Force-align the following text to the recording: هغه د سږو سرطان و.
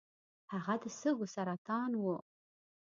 هغه 0.53 0.75
د 0.81 0.83
سږو 0.99 1.25
سرطان 1.35 1.91
و. 2.01 2.03